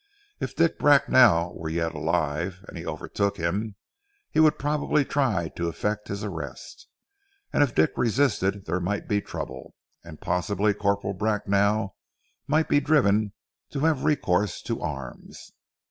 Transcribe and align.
If 0.39 0.55
Dick 0.55 0.79
Bracknell 0.79 1.53
were 1.53 1.69
yet 1.69 1.93
alive 1.93 2.65
and 2.67 2.75
he 2.75 2.87
overtook 2.87 3.37
him, 3.37 3.75
he 4.31 4.39
would 4.39 4.57
probably 4.57 5.05
try 5.05 5.49
to 5.49 5.67
effect 5.67 6.07
his 6.07 6.23
arrest, 6.23 6.87
and 7.53 7.61
if 7.61 7.75
Dick 7.75 7.91
resisted 7.95 8.65
there 8.65 8.79
might 8.79 9.07
be 9.07 9.21
trouble, 9.21 9.75
and 10.03 10.19
possibly 10.19 10.73
Corporal 10.73 11.13
Bracknell 11.13 11.95
might 12.47 12.67
be 12.67 12.79
driven 12.79 13.33
to 13.73 13.81
have 13.81 14.03
recourse 14.03 14.63
to 14.63 14.81
arms. 14.81 15.51